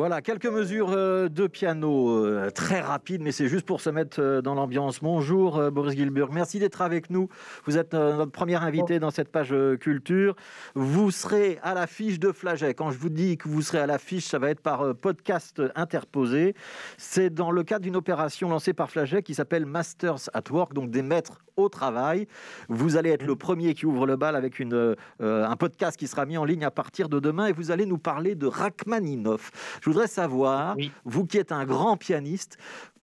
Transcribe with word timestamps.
Voilà, 0.00 0.22
quelques 0.22 0.46
mesures 0.46 0.92
euh, 0.92 1.28
de 1.28 1.46
piano 1.46 2.24
euh, 2.24 2.48
très 2.48 2.80
rapides, 2.80 3.20
mais 3.20 3.32
c'est 3.32 3.48
juste 3.48 3.66
pour 3.66 3.82
se 3.82 3.90
mettre 3.90 4.18
euh, 4.18 4.40
dans 4.40 4.54
l'ambiance. 4.54 5.00
Bonjour 5.02 5.70
Boris 5.70 5.94
Gilburg, 5.94 6.30
merci 6.32 6.58
d'être 6.58 6.80
avec 6.80 7.10
nous. 7.10 7.28
Vous 7.66 7.76
êtes 7.76 7.92
notre 7.92 8.32
premier 8.32 8.54
invité 8.54 8.98
dans 8.98 9.10
cette 9.10 9.28
page 9.28 9.54
culture. 9.78 10.36
Vous 10.74 11.10
serez 11.10 11.58
à 11.62 11.74
l'affiche 11.74 12.18
de 12.18 12.32
Flaget. 12.32 12.72
Quand 12.72 12.90
je 12.90 12.98
vous 12.98 13.10
dis 13.10 13.36
que 13.36 13.46
vous 13.46 13.60
serez 13.60 13.80
à 13.80 13.86
l'affiche, 13.86 14.24
ça 14.24 14.38
va 14.38 14.48
être 14.48 14.62
par 14.62 14.94
podcast 14.94 15.62
interposé. 15.74 16.54
C'est 16.96 17.28
dans 17.28 17.50
le 17.50 17.62
cadre 17.62 17.82
d'une 17.82 17.96
opération 17.96 18.48
lancée 18.48 18.72
par 18.72 18.90
Flaget 18.90 19.22
qui 19.22 19.34
s'appelle 19.34 19.66
Masters 19.66 20.30
at 20.32 20.50
Work, 20.50 20.72
donc 20.72 20.90
des 20.90 21.02
maîtres 21.02 21.42
au 21.56 21.68
travail. 21.68 22.26
Vous 22.70 22.96
allez 22.96 23.10
être 23.10 23.26
le 23.26 23.36
premier 23.36 23.74
qui 23.74 23.84
ouvre 23.84 24.06
le 24.06 24.16
bal 24.16 24.34
avec 24.34 24.60
une, 24.60 24.96
un 25.18 25.56
podcast 25.56 25.98
qui 25.98 26.06
sera 26.06 26.24
mis 26.24 26.38
en 26.38 26.46
ligne 26.46 26.64
à 26.64 26.70
partir 26.70 27.10
de 27.10 27.20
demain 27.20 27.46
et 27.46 27.52
vous 27.52 27.70
allez 27.70 27.84
nous 27.84 27.98
parler 27.98 28.34
de 28.34 28.46
Rachmaninoff. 28.46 29.50
Je 29.82 29.89
voudrais 29.90 30.08
savoir, 30.08 30.76
vous 31.04 31.26
qui 31.26 31.38
êtes 31.38 31.52
un 31.52 31.64
grand 31.64 31.96
pianiste, 31.96 32.58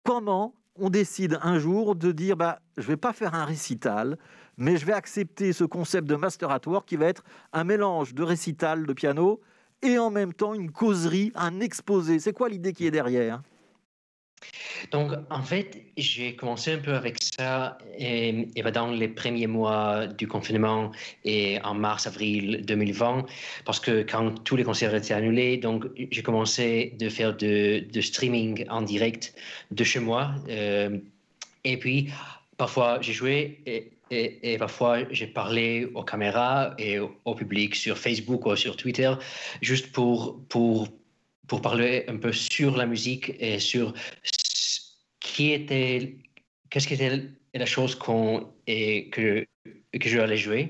comment 0.03 0.55
on 0.77 0.91
décide 0.91 1.39
un 1.43 1.59
jour 1.59 1.95
de 1.95 2.13
dire 2.13 2.37
bah, 2.37 2.59
je 2.77 2.83
ne 2.83 2.89
vais 2.89 2.97
pas 2.97 3.13
faire 3.13 3.35
un 3.35 3.45
récital, 3.45 4.19
mais 4.57 4.77
je 4.77 4.87
vais 4.87 4.93
accepter 4.93 5.53
ce 5.53 5.65
concept 5.65 6.09
de 6.09 6.17
master 6.17 6.51
at 6.51 6.61
work 6.67 6.87
qui 6.87 6.97
va 6.97 7.07
être 7.07 7.25
un 7.53 7.65
mélange 7.65 8.15
de 8.15 8.23
récital 8.23 8.87
de 8.87 8.93
piano 8.93 9.41
et 9.83 9.99
en 9.99 10.11
même 10.11 10.33
temps 10.33 10.55
une 10.55 10.71
causerie, 10.71 11.33
un 11.35 11.61
exposé. 11.61 12.19
C'est 12.19 12.33
quoi 12.33 12.49
l'idée 12.49 12.73
qui 12.73 12.87
est 12.87 12.91
derrière? 12.91 13.43
Donc, 14.91 15.13
en 15.31 15.43
fait, 15.43 15.83
j'ai 15.97 16.35
commencé 16.35 16.73
un 16.73 16.79
peu 16.79 16.95
avec 16.95 17.17
ça 17.23 17.79
et, 17.99 18.49
et, 18.57 18.63
dans 18.63 18.89
les 18.89 19.09
premiers 19.09 19.47
mois 19.47 20.07
du 20.07 20.27
confinement 20.27 20.91
et 21.25 21.61
en 21.63 21.75
mars-avril 21.75 22.63
2020, 22.65 23.27
parce 23.65 23.81
que 23.81 24.03
quand 24.03 24.43
tous 24.45 24.57
les 24.57 24.65
concerts 24.65 24.95
étaient 24.95 25.15
annulés, 25.15 25.57
donc 25.57 25.87
j'ai 26.11 26.23
commencé 26.23 26.95
de 26.99 27.09
faire 27.09 27.37
de, 27.37 27.85
de, 27.93 28.01
streaming 28.01 28.67
en 28.69 28.83
direct 28.83 29.35
de 29.71 29.85
chez 29.85 30.01
moi. 30.01 30.33
Euh, 30.49 30.99
et 31.65 31.79
puis, 31.79 32.11
parfois, 32.57 32.99
j'ai 33.01 33.13
joué 33.13 33.61
et, 33.67 33.93
et, 34.11 34.59
parfois, 34.59 34.99
j'ai 35.11 35.27
parlé 35.27 35.89
aux 35.95 36.03
caméras 36.03 36.75
et 36.79 36.99
au, 36.99 37.17
au, 37.25 37.35
public 37.35 37.75
sur 37.75 37.97
Facebook 37.97 38.47
ou 38.47 38.55
sur 38.55 38.77
Twitter, 38.77 39.13
juste 39.61 39.93
pour, 39.93 40.41
pour, 40.49 40.89
pour 41.47 41.63
parler 41.63 42.05
un 42.09 42.17
peu 42.17 42.33
sur 42.33 42.77
la 42.77 42.87
musique 42.87 43.35
et 43.41 43.59
sur 43.59 43.95
qui 45.35 45.51
était, 45.53 46.15
qu'est-ce 46.71 46.87
qui 46.87 46.95
était 46.95 47.23
la 47.55 47.67
chose 47.67 47.97
qu'on, 47.97 48.53
et 48.69 49.11
que, 49.11 49.45
que 50.01 50.09
je 50.09 50.19
allais 50.21 50.37
jouer. 50.37 50.69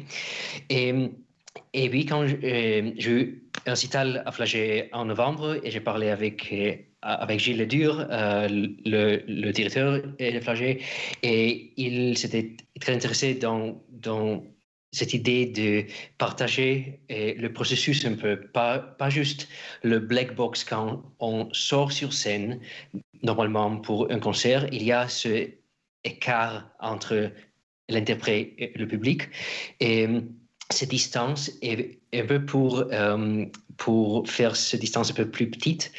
Et, 0.71 0.95
et 1.75 1.91
puis, 1.91 2.07
quand 2.07 2.23
euh, 2.23 2.93
j'ai 2.97 3.11
eu 3.11 3.45
un 3.67 3.71
récital 3.73 4.23
à 4.25 4.33
Flagey 4.33 4.89
en 4.93 5.05
novembre 5.05 5.61
et 5.63 5.71
j'ai 5.71 5.81
parlé 5.81 6.09
avec, 6.09 6.51
euh, 6.51 6.77
avec 7.03 7.41
Gilles 7.41 7.59
Ledur, 7.59 8.07
euh, 8.11 8.49
le, 8.49 9.23
le, 9.29 9.53
directeur 9.53 10.01
de 10.01 10.41
Flagey, 10.41 10.81
et 11.23 11.73
il 11.77 12.17
s'était 12.17 12.57
très 12.81 12.95
intéressé 12.95 13.35
dans, 13.35 13.83
dans 13.91 14.43
cette 14.93 15.13
idée 15.13 15.45
de 15.45 15.85
partager 16.17 17.01
le 17.11 17.49
processus 17.49 18.07
un 18.07 18.15
peu, 18.15 18.41
pas, 18.41 18.79
pas 18.79 19.11
juste 19.11 19.49
le 19.83 19.99
black 19.99 20.37
box 20.37 20.63
quand 20.65 21.03
on 21.19 21.53
sort 21.53 21.91
sur 21.91 22.13
scène, 22.13 22.61
normalement 23.25 23.77
pour 23.79 24.11
un 24.11 24.21
concert, 24.21 24.67
il 24.73 24.83
y 24.83 24.93
a 24.93 25.09
ce 25.09 25.51
écart 26.05 26.71
entre 26.79 27.33
l'interprète 27.89 28.53
et 28.59 28.73
le 28.77 28.87
public. 28.87 29.23
Et 29.81 30.09
cette 30.75 30.91
distance 30.91 31.51
est 31.63 31.99
un 32.13 32.27
peu 32.27 32.45
pour, 32.45 32.85
euh, 32.93 33.45
pour 33.77 34.29
faire 34.29 34.55
cette 34.55 34.81
distance 34.81 35.11
un 35.11 35.15
peu 35.15 35.29
plus 35.29 35.51
petite. 35.51 35.91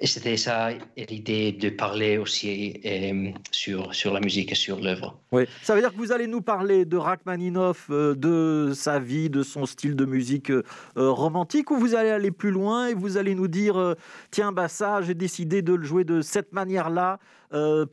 Et 0.00 0.06
c'était 0.06 0.36
ça 0.36 0.70
l'idée 0.96 1.52
de 1.52 1.70
parler 1.70 2.18
aussi 2.18 2.80
euh, 2.84 3.30
sur, 3.50 3.94
sur 3.94 4.12
la 4.12 4.20
musique 4.20 4.52
et 4.52 4.54
sur 4.54 4.80
l'œuvre. 4.80 5.18
Oui, 5.32 5.44
ça 5.62 5.74
veut 5.74 5.80
dire 5.80 5.92
que 5.92 5.96
vous 5.96 6.12
allez 6.12 6.26
nous 6.26 6.42
parler 6.42 6.84
de 6.84 6.96
Rachmaninoff, 6.96 7.90
de 7.90 8.72
sa 8.74 8.98
vie, 8.98 9.30
de 9.30 9.42
son 9.42 9.66
style 9.66 9.96
de 9.96 10.04
musique 10.04 10.52
romantique, 10.96 11.70
ou 11.70 11.76
vous 11.76 11.94
allez 11.94 12.10
aller 12.10 12.30
plus 12.30 12.50
loin 12.50 12.88
et 12.88 12.94
vous 12.94 13.16
allez 13.16 13.34
nous 13.34 13.48
dire 13.48 13.94
tiens, 14.30 14.52
bah 14.52 14.68
ça, 14.68 15.02
j'ai 15.02 15.14
décidé 15.14 15.62
de 15.62 15.74
le 15.74 15.84
jouer 15.84 16.04
de 16.04 16.20
cette 16.20 16.52
manière-là. 16.52 17.18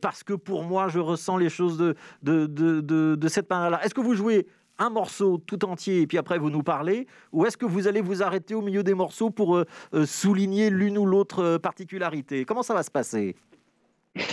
parce 0.00 0.22
que 0.22 0.34
pour 0.34 0.62
moi, 0.62 0.88
je 0.88 0.98
ressens 0.98 1.36
les 1.36 1.48
choses 1.48 1.78
de, 1.78 1.94
de, 2.22 2.46
de, 2.46 2.80
de, 2.80 3.16
de 3.16 3.28
cette 3.28 3.48
manière-là. 3.50 3.84
Est-ce 3.84 3.94
que 3.94 4.00
vous 4.00 4.14
jouez 4.14 4.46
un 4.78 4.90
morceau 4.90 5.38
tout 5.38 5.64
entier 5.64 6.02
et 6.02 6.06
puis 6.06 6.18
après 6.18 6.38
vous 6.38 6.50
nous 6.50 6.62
parlez 6.62 7.06
Ou 7.32 7.46
est-ce 7.46 7.56
que 7.56 7.66
vous 7.66 7.88
allez 7.88 8.00
vous 8.00 8.22
arrêter 8.22 8.54
au 8.54 8.62
milieu 8.62 8.82
des 8.82 8.94
morceaux 8.94 9.30
pour 9.30 9.56
euh, 9.56 9.66
euh, 9.94 10.06
souligner 10.06 10.70
l'une 10.70 10.98
ou 10.98 11.06
l'autre 11.06 11.42
euh, 11.42 11.58
particularité? 11.58 12.44
Comment 12.44 12.62
ça 12.62 12.74
va 12.74 12.82
se 12.82 12.90
passer? 12.90 13.36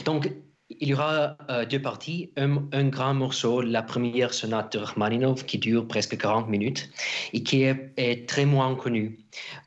Donc, 0.05 0.31
il 0.69 0.89
y 0.89 0.93
aura 0.93 1.35
deux 1.67 1.81
parties. 1.81 2.31
Un, 2.37 2.89
grand 2.89 3.15
morceau, 3.15 3.61
la 3.61 3.81
première 3.81 4.33
sonate 4.33 4.73
de 4.73 4.79
Rachmaninoff, 4.79 5.43
qui 5.45 5.57
dure 5.57 5.87
presque 5.87 6.15
40 6.15 6.47
minutes 6.47 6.91
et 7.33 7.41
qui 7.41 7.63
est, 7.63 8.27
très 8.27 8.45
moins 8.45 8.75
connu 8.75 9.17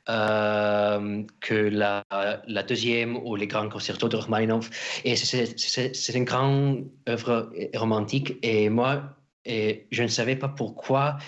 que 0.06 1.54
la, 1.54 2.04
la, 2.46 2.62
deuxième 2.62 3.16
ou 3.16 3.34
les 3.34 3.48
grands 3.48 3.68
concertos 3.68 4.08
de 4.08 4.16
Rachmaninoff. 4.16 4.70
Et 5.04 5.16
c'est 5.16 6.14
une 6.14 6.24
grande 6.24 6.86
œuvre 7.08 7.50
romantique. 7.74 8.38
Et 8.42 8.68
moi, 8.68 9.16
et 9.44 9.86
je 9.90 10.02
ne 10.02 10.08
savais 10.08 10.36
pas 10.36 10.48
pourquoi 10.48 11.18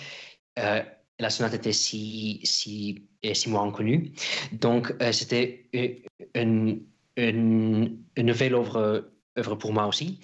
euh, 0.59 0.81
la 1.19 1.29
sonate 1.29 1.53
était 1.53 1.73
si, 1.73 2.41
si, 2.43 3.07
si 3.33 3.49
moins 3.49 3.71
connue. 3.71 4.11
Donc, 4.51 4.93
euh, 5.01 5.11
c'était 5.11 5.69
une, 6.33 6.85
une, 7.17 8.03
nouvelle 8.17 8.55
œuvre, 8.55 9.11
œuvre 9.37 9.55
pour 9.55 9.73
moi 9.73 9.87
aussi. 9.87 10.19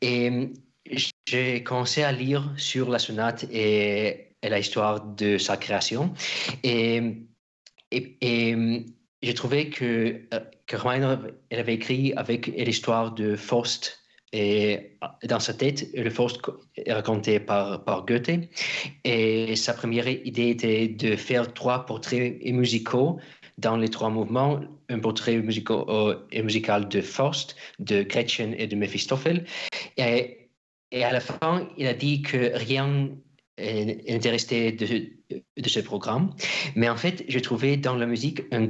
Et 0.00 0.52
j'ai 1.26 1.62
commencé 1.62 2.02
à 2.02 2.12
lire 2.12 2.52
sur 2.56 2.88
la 2.90 2.98
sonate 2.98 3.44
et, 3.50 4.30
la 4.42 4.58
histoire 4.58 5.02
de 5.02 5.38
sa 5.38 5.56
création. 5.56 6.12
Et, 6.62 7.26
et, 7.90 8.18
et 8.20 8.86
j'ai 9.22 9.34
trouvé 9.34 9.70
que, 9.70 10.26
euh, 10.34 10.40
que 10.66 10.76
avait 10.86 11.74
écrit 11.74 12.12
avec 12.14 12.46
l'histoire 12.48 13.12
de 13.12 13.36
Faust 13.36 14.03
et 14.32 14.96
dans 15.22 15.38
sa 15.38 15.54
tête, 15.54 15.88
le 15.94 16.10
Faust 16.10 16.40
est 16.76 16.92
raconté 16.92 17.38
par, 17.38 18.04
Goethe. 18.06 18.48
Et 19.04 19.54
sa 19.54 19.74
première 19.74 20.08
idée 20.08 20.50
était 20.50 20.88
de 20.88 21.14
faire 21.14 21.54
trois 21.54 21.86
portraits 21.86 22.42
musicaux 22.44 23.20
dans 23.58 23.76
les 23.76 23.88
trois 23.88 24.10
mouvements, 24.10 24.60
un 24.88 24.98
portrait 24.98 25.36
musical, 25.36 25.84
euh, 25.88 26.84
de 26.84 27.00
Faust, 27.00 27.54
de 27.78 28.02
Gretchen 28.02 28.54
et 28.58 28.66
de 28.66 28.74
Mephistopheles. 28.74 29.44
Et, 29.96 30.50
et 30.90 31.04
à 31.04 31.12
la 31.12 31.20
fin, 31.20 31.68
il 31.78 31.86
a 31.86 31.94
dit 31.94 32.22
que 32.22 32.50
rien 32.56 33.10
intéressé 33.58 34.72
de, 34.72 35.68
ce 35.68 35.80
programme. 35.80 36.34
Mais 36.74 36.88
en 36.88 36.96
fait, 36.96 37.24
j'ai 37.28 37.40
trouvé 37.40 37.76
dans 37.76 37.94
la 37.94 38.06
musique 38.06 38.42
un, 38.52 38.68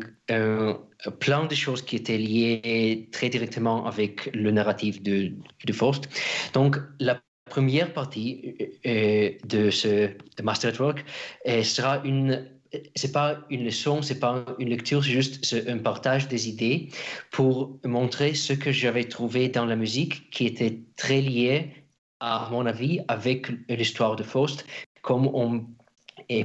plein 1.21 1.47
de 1.47 1.55
choses 1.55 1.83
qui 1.83 1.97
étaient 1.97 2.19
liées 2.19 3.09
très 3.13 3.29
directement 3.29 3.87
avec 3.87 4.31
le 4.35 4.51
narratif 4.51 5.03
de, 5.03 5.33
de 5.67 5.73
Faust. 5.73 6.09
Donc, 6.53 6.77
la 7.01 7.21
première 7.51 7.93
partie 7.93 8.57
euh, 8.87 9.31
de 9.45 9.71
ce 9.71 10.09
de 10.37 10.43
Master 10.43 10.71
Network 10.71 11.05
euh, 11.47 11.63
sera 11.63 12.03
une 12.05 12.49
c'est 12.97 13.13
pas 13.13 13.45
une 13.51 13.65
leçon, 13.65 14.03
c'est 14.03 14.19
pas 14.19 14.45
une 14.59 14.69
lecture, 14.69 15.05
c'est 15.05 15.13
juste 15.13 15.55
un 15.69 15.79
partage 15.79 16.27
des 16.27 16.49
idées 16.49 16.89
pour 17.31 17.79
montrer 17.85 18.35
ce 18.35 18.53
que 18.53 18.73
j'avais 18.73 19.05
trouvé 19.05 19.49
dans 19.49 19.65
la 19.65 19.77
musique 19.77 20.31
qui 20.31 20.47
était 20.47 20.81
très 20.97 21.21
lié 21.21 21.84
à 22.21 22.49
mon 22.51 22.67
avis, 22.67 23.01
avec 23.09 23.49
l'histoire 23.69 24.17
de 24.17 24.23
Faust, 24.23 24.67
comme 25.03 25.27
on 25.29 25.67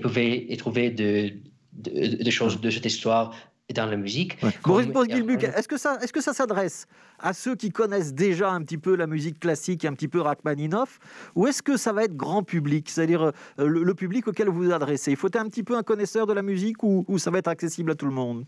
pouvait 0.01 0.47
trouver 0.57 0.89
de, 0.91 1.33
de, 1.73 2.29
choses 2.29 2.59
de 2.59 2.69
cette 2.69 2.85
histoire 2.85 3.33
dans 3.73 3.85
la 3.85 3.97
musique. 3.97 4.37
Boris 4.63 4.87
est-ce 4.87 5.67
que 5.67 5.77
ça, 5.77 5.99
est-ce 6.01 6.11
que 6.11 6.21
ça 6.21 6.33
s'adresse 6.33 6.87
à 7.19 7.33
ceux 7.33 7.55
qui 7.55 7.69
connaissent 7.69 8.13
déjà 8.13 8.49
un 8.49 8.61
petit 8.63 8.77
peu 8.77 8.95
la 8.95 9.07
musique 9.07 9.39
classique, 9.39 9.85
un 9.85 9.93
petit 9.93 10.07
peu 10.07 10.21
Rachmaninoff, 10.21 10.99
ou 11.35 11.47
est-ce 11.47 11.61
que 11.61 11.77
ça 11.77 11.93
va 11.93 12.05
être 12.05 12.15
grand 12.15 12.43
public, 12.43 12.89
c'est-à-dire 12.89 13.21
euh, 13.23 13.31
le, 13.67 13.93
public 13.93 14.27
auquel 14.27 14.47
vous 14.47 14.63
vous 14.63 14.71
adressez? 14.71 15.11
Il 15.11 15.17
faut 15.17 15.27
être 15.27 15.35
un 15.35 15.47
petit 15.47 15.63
peu 15.63 15.77
un 15.77 15.83
connaisseur 15.83 16.25
de 16.25 16.33
la 16.33 16.41
musique 16.41 16.81
ou, 16.83 17.05
ou 17.07 17.17
ça 17.19 17.29
va 17.29 17.39
être 17.39 17.47
accessible 17.47 17.91
à 17.91 17.95
tout 17.95 18.05
le 18.05 18.11
monde? 18.11 18.45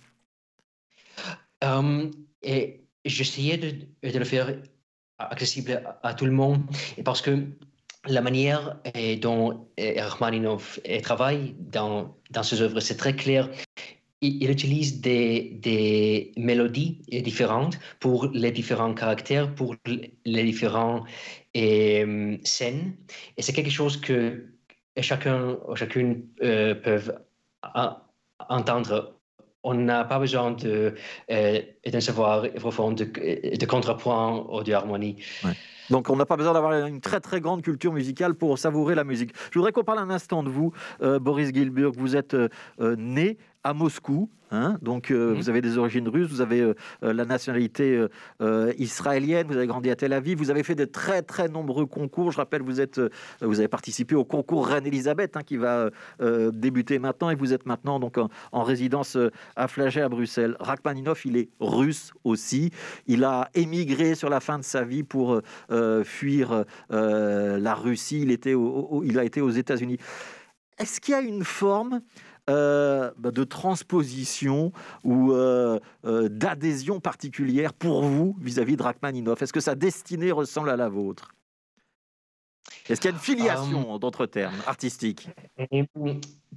Um, 1.63 2.09
Et 2.41 2.81
j'essayais 3.05 3.57
de, 3.57 4.09
de, 4.09 4.17
le 4.17 4.25
faire 4.25 4.55
accessible 5.29 5.83
à, 6.03 6.13
tout 6.13 6.25
le 6.25 6.31
monde. 6.31 6.61
Parce 7.03 7.21
que 7.21 7.45
la 8.07 8.21
manière 8.21 8.77
dont 9.21 9.67
Rachmaninoff 9.77 10.79
travaille 11.03 11.55
dans, 11.59 12.15
dans 12.31 12.43
ses 12.43 12.61
œuvres, 12.61 12.79
c'est 12.79 12.97
très 12.97 13.15
clair. 13.15 13.49
Il, 14.23 14.49
utilise 14.51 15.01
des, 15.01 15.57
des, 15.61 16.31
mélodies 16.37 17.01
différentes 17.23 17.79
pour 17.99 18.27
les 18.27 18.51
différents 18.51 18.93
caractères, 18.93 19.53
pour 19.53 19.75
les 19.85 20.43
différentes 20.43 21.05
scènes. 21.55 22.95
Et 23.37 23.41
c'est 23.41 23.53
quelque 23.53 23.71
chose 23.71 23.97
que 23.97 24.45
chacun 24.99 25.57
chacune 25.75 26.27
euh, 26.43 26.75
peuvent 26.75 27.17
entendre. 28.49 29.17
On 29.63 29.75
n'a 29.75 30.03
pas 30.03 30.19
besoin 30.19 30.51
de, 30.51 30.95
est 31.83 31.95
un 31.95 31.99
savoir 31.99 32.43
profond 32.55 32.91
de, 32.91 33.05
de 33.05 33.65
contrepoint 33.65 34.45
ou 34.49 34.63
de 34.63 34.73
harmonie. 34.73 35.17
Donc 35.91 36.09
on 36.09 36.15
n'a 36.15 36.25
pas 36.25 36.37
besoin 36.37 36.53
d'avoir 36.53 36.73
une 36.85 37.01
très 37.01 37.19
très 37.19 37.41
grande 37.41 37.61
culture 37.61 37.91
musicale 37.91 38.33
pour 38.33 38.57
savourer 38.57 38.95
la 38.95 39.03
musique. 39.03 39.33
Je 39.51 39.59
voudrais 39.59 39.73
qu'on 39.73 39.83
parle 39.83 39.99
un 39.99 40.09
instant 40.09 40.41
de 40.41 40.49
vous, 40.49 40.71
euh, 41.01 41.19
Boris 41.19 41.53
Gilburg. 41.53 41.93
Vous 41.97 42.15
êtes 42.15 42.33
euh, 42.33 42.47
euh, 42.79 42.95
né 42.97 43.37
à 43.63 43.73
Moscou. 43.73 44.29
Hein. 44.53 44.77
donc, 44.81 45.11
euh, 45.11 45.33
vous 45.33 45.49
avez 45.49 45.61
des 45.61 45.77
origines 45.77 46.09
russes, 46.09 46.29
vous 46.29 46.41
avez 46.41 46.73
la 47.01 47.23
nationalité 47.23 48.05
israélienne, 48.77 49.47
vous 49.47 49.55
avez 49.55 49.67
grandi 49.67 49.89
à 49.89 49.95
Tel 49.95 50.11
Aviv, 50.11 50.37
vous 50.39 50.49
avez 50.49 50.63
fait 50.63 50.75
de 50.75 50.83
très 50.83 51.21
très 51.21 51.47
nombreux 51.47 51.85
concours. 51.85 52.33
Je 52.33 52.37
rappelle, 52.37 52.61
vous 52.61 52.81
êtes, 52.81 52.99
vous 53.39 53.59
avez 53.59 53.69
participé 53.69 54.13
au 54.13 54.25
concours 54.25 54.67
Reine 54.67 54.85
Elisabeth 54.85 55.37
hein, 55.37 55.43
qui 55.45 55.55
va 55.55 55.89
débuter 56.51 56.99
maintenant, 56.99 57.29
et 57.29 57.35
vous 57.35 57.53
êtes 57.53 57.65
maintenant 57.65 58.01
donc 58.01 58.17
en, 58.51 58.63
résidence 58.63 59.17
à 59.55 59.69
Flagey 59.69 60.01
à 60.01 60.09
Bruxelles. 60.09 60.57
Rachmaninov, 60.59 61.21
il 61.23 61.37
est 61.37 61.47
russe 61.71 62.11
aussi. 62.23 62.71
Il 63.07 63.23
a 63.23 63.49
émigré 63.53 64.15
sur 64.15 64.29
la 64.29 64.39
fin 64.39 64.59
de 64.59 64.63
sa 64.63 64.83
vie 64.83 65.03
pour 65.03 65.41
fuir 66.03 66.65
la 66.89 67.75
Russie. 67.75 68.21
Il 68.21 68.31
était, 68.31 68.55
il 69.03 69.19
a 69.19 69.23
été 69.23 69.41
aux 69.41 69.49
États-Unis. 69.49 69.97
Est-ce 70.77 70.99
qu'il 70.99 71.13
y 71.13 71.15
a 71.15 71.21
une 71.21 71.43
forme 71.43 72.01
euh, 72.49 73.11
bah, 73.19 73.29
de 73.29 73.43
transposition 73.43 74.71
ou 75.03 75.31
euh, 75.31 75.79
euh, 76.05 76.27
d'adhésion 76.27 76.99
particulière 76.99 77.71
pour 77.71 78.01
vous 78.01 78.35
vis-à-vis 78.41 78.77
de 78.77 78.83
Rachmaninoff? 78.83 79.43
Est-ce 79.43 79.53
que 79.53 79.59
sa 79.59 79.75
destinée 79.75 80.31
ressemble 80.31 80.71
à 80.71 80.75
la 80.75 80.89
vôtre? 80.89 81.35
Est-ce 82.89 82.99
qu'il 82.99 83.11
y 83.11 83.13
a 83.13 83.15
une 83.15 83.21
filiation, 83.21 83.99
d'autres 83.99 84.25
termes, 84.25 84.55
artistique 84.65 85.29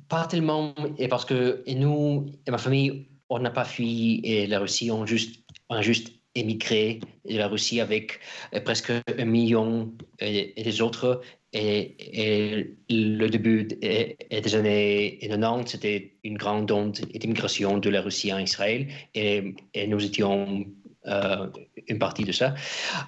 Pas 0.09 0.27
tellement, 0.27 0.75
et 0.97 1.09
parce 1.09 1.27
que 1.27 1.63
nous, 1.75 2.27
et 2.47 2.51
ma 2.51 2.59
famille, 2.59 3.07
on 3.35 3.41
n'a 3.41 3.51
pas 3.51 3.65
fui 3.65 4.21
et 4.25 4.47
la 4.47 4.59
Russie, 4.61 4.91
on, 4.91 5.07
juste, 5.07 5.45
a 5.69 5.83
juste 5.83 6.13
émigré 6.35 7.01
de 7.29 7.37
la 7.37 7.49
Russie 7.49 7.81
avec 7.81 8.21
presque 8.65 8.91
un 8.91 9.25
million 9.25 9.93
et, 10.21 10.61
et 10.61 10.65
les 10.65 10.81
autres 10.81 11.21
et, 11.55 12.77
le 12.91 13.29
début 13.29 13.65
des 13.65 14.55
années 14.55 15.19
90, 15.23 15.71
c'était 15.71 16.15
une 16.25 16.37
grande 16.37 16.71
onde 16.71 16.93
d'immigration 17.15 17.79
de 17.79 17.91
la 17.91 18.03
Russie 18.03 18.33
en 18.33 18.39
Israël 18.39 18.89
et, 19.15 19.55
nous 19.87 20.05
étions 20.05 20.67
euh, 21.07 21.47
une 21.87 21.99
partie 21.99 22.25
de 22.25 22.33
ça. 22.33 22.55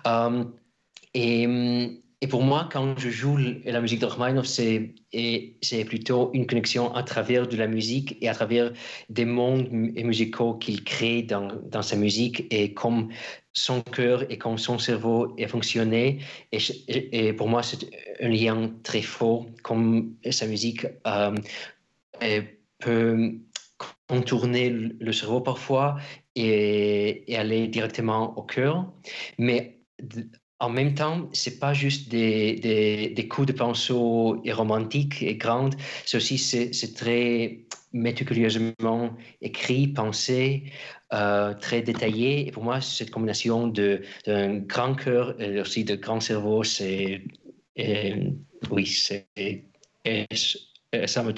Euh, 0.06 0.44
et, 1.14 1.46
et, 2.22 2.28
pour 2.28 2.42
moi, 2.42 2.68
quand 2.72 2.98
je 2.98 3.10
joue 3.10 3.36
la 3.36 3.80
musique 3.80 4.00
de 4.00 4.08
c'est, 4.44 5.84
plutôt 5.84 6.30
une 6.32 6.46
connexion 6.46 6.94
à 6.94 7.02
travers 7.02 7.46
de 7.46 7.56
la 7.56 7.66
musique 7.66 8.16
et 8.20 8.28
à 8.28 8.34
travers 8.34 8.72
des 9.10 9.24
mondes 9.24 9.68
musicaux 9.70 10.54
qu'il 10.54 10.82
crée 10.84 11.22
dans, 11.22 11.82
sa 11.82 11.96
musique 11.96 12.46
et 12.50 12.72
comme 12.72 13.10
son 13.52 13.82
cœur 13.82 14.30
et 14.30 14.38
comme 14.38 14.56
son 14.56 14.78
cerveau 14.78 15.34
est 15.36 15.48
fonctionné. 15.48 16.20
Et, 16.52 16.58
et 16.88 17.32
pour 17.32 17.48
moi, 17.48 17.62
c'est 17.62 17.86
un 18.20 18.28
lien 18.28 18.70
très 18.82 19.02
fort, 19.02 19.46
comme 19.62 20.14
sa 20.30 20.46
musique 20.46 20.86
euh, 21.06 21.34
peut 22.78 23.34
contourner 24.08 24.70
le 24.70 25.12
cerveau 25.12 25.40
parfois 25.40 25.96
et, 26.34 27.30
et, 27.30 27.36
aller 27.36 27.68
directement 27.68 28.36
au 28.38 28.42
cœur. 28.42 28.90
Mais 29.38 29.80
en 30.58 30.70
même 30.70 30.94
temps, 30.94 31.28
c'est 31.32 31.58
pas 31.58 31.74
juste 31.74 32.08
des, 32.08 33.28
coups 33.30 33.48
de 33.48 33.52
pinceau 33.52 34.40
et 34.44 34.52
romantiques 34.52 35.22
et 35.22 35.36
grandes, 35.36 35.74
c'est 36.04 36.16
aussi 36.16 36.38
c'est 36.38 36.94
très 36.94 37.66
méticuleusement 37.92 39.16
écrit, 39.40 39.88
pensé, 39.88 40.64
euh, 41.12 41.54
très 41.54 41.82
détaillé. 41.82 42.48
Et 42.48 42.50
pour 42.52 42.64
moi, 42.64 42.80
cette 42.80 43.10
combinaison 43.10 43.68
d'un 43.68 44.58
grand 44.60 44.94
cœur 44.94 45.40
et 45.40 45.60
aussi 45.60 45.84
de 45.84 45.94
grand 45.94 46.20
cerveau, 46.20 46.62
c'est 46.64 47.22
oui, 48.70 48.86
c'est 48.86 49.26
ça 51.06 51.22
me 51.22 51.32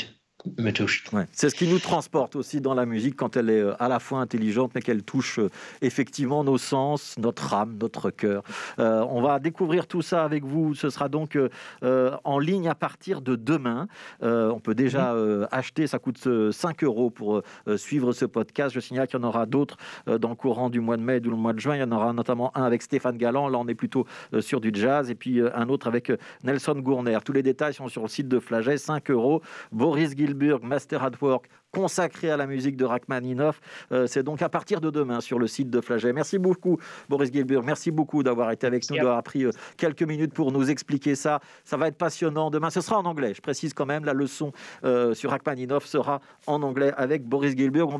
touche. 0.73 1.05
C'est 1.33 1.51
ce 1.51 1.55
qui 1.55 1.67
nous 1.67 1.79
transporte 1.79 2.37
aussi 2.37 2.61
dans 2.61 2.75
la 2.75 2.87
musique 2.87 3.17
quand 3.17 3.37
elle 3.37 3.51
est 3.51 3.61
euh, 3.61 3.83
à 3.83 3.89
la 3.89 3.99
fois 3.99 4.21
intelligente 4.21 4.73
mais 4.75 4.83
qu'elle 4.83 5.03
touche 5.03 5.39
euh, 5.39 5.51
effectivement 5.83 6.45
nos 6.45 6.59
sens, 6.59 7.17
notre 7.19 7.55
âme, 7.55 7.77
notre 7.81 8.11
cœur. 8.11 8.43
Euh, 8.79 9.05
on 9.11 9.23
va 9.23 9.39
découvrir 9.39 9.87
tout 9.87 10.03
ça 10.03 10.25
avec 10.25 10.45
vous. 10.45 10.75
Ce 10.75 10.91
sera 10.91 11.09
donc 11.09 11.39
en 11.83 12.39
ligne 12.39 12.69
à 12.69 12.75
partir 12.75 13.21
de 13.21 13.37
demain. 13.37 13.89
on 14.23 14.61
peut 14.61 14.75
déjà 14.75 15.15
mhm. 15.15 15.49
acheter, 15.51 15.87
ça 15.87 15.99
coûte 15.99 16.29
5 16.51 16.85
euros 16.85 17.11
pour 17.11 17.43
suivre 17.77 18.13
ce 18.13 18.25
podcast. 18.25 18.75
Je 18.75 18.81
signale 18.81 19.07
qu'il 19.07 19.19
y 19.19 19.23
en 19.23 19.27
aura 19.27 19.47
d'autres 19.47 19.77
dans 20.07 20.29
le 20.29 20.35
courant 20.35 20.71
du 20.71 20.81
mois 20.81 20.97
de 20.97 21.03
mai 21.03 21.21
ou 21.25 21.31
le 21.31 21.37
mois 21.37 21.53
de 21.53 21.61
juin. 21.61 21.77
Il 21.77 21.81
y 21.81 21.83
en 21.83 21.93
aura 21.93 22.13
notamment 22.13 22.57
un 22.57 22.63
avec 22.63 22.83
Stéphane 22.83 23.17
Galland. 23.17 23.49
Là, 23.49 23.59
on 23.59 23.69
est 23.69 23.75
plutôt 23.75 24.07
sur 24.41 24.61
du 24.61 24.71
jazz. 24.73 25.11
Et 25.11 25.15
puis 25.15 25.41
un 25.41 25.69
autre 25.69 25.87
avec 25.87 26.13
Nelson 26.45 26.75
Gourner. 26.77 27.19
Tous 27.25 27.33
les 27.33 27.43
détails 27.43 27.75
sont 27.75 27.89
sur 27.89 28.03
le 28.03 28.09
site 28.09 28.29
de 28.29 28.41
Flaget. 28.41 28.79
5 28.79 29.11
euros. 29.11 29.43
Boris 29.73 30.15
Master 30.63 31.03
at 31.03 31.13
Work, 31.21 31.49
consacré 31.73 32.31
à 32.31 32.37
la 32.37 32.47
musique 32.47 32.77
de 32.77 32.85
Rachmaninoff. 32.85 33.61
Euh, 33.93 34.07
c'est 34.07 34.23
donc 34.23 34.43
à 34.43 34.49
partir 34.49 34.81
de 34.81 34.91
demain 34.91 35.21
sur 35.21 35.39
le 35.39 35.47
site 35.47 35.71
de 35.71 35.81
Flaget. 35.81 36.13
Merci 36.13 36.39
beaucoup, 36.39 36.79
Boris 37.09 37.33
Gilburg. 37.33 37.65
Merci 37.65 37.91
beaucoup 37.91 38.23
d'avoir 38.23 38.51
été 38.51 38.67
avec 38.67 38.89
nous, 38.91 38.97
d'avoir 38.97 39.23
pris 39.23 39.45
euh, 39.45 39.51
quelques 39.77 40.03
minutes 40.03 40.33
pour 40.33 40.53
nous 40.53 40.71
expliquer 40.71 41.15
ça. 41.15 41.41
Ça 41.65 41.77
va 41.77 41.89
être 41.89 41.99
passionnant. 41.99 42.51
Demain, 42.51 42.71
ce 42.71 42.81
sera 42.81 42.99
en 42.99 43.05
anglais. 43.05 43.35
Je 43.35 43.41
précise 43.41 43.75
quand 43.75 43.87
même, 43.87 44.05
la 44.05 44.15
leçon 44.15 44.53
euh, 44.85 45.15
sur 45.15 45.31
Rachmaninoff 45.31 45.87
sera 45.87 46.21
en 46.47 46.63
anglais 46.63 46.93
avec 46.97 47.25
Boris 47.25 47.57
Gilburg. 47.57 47.91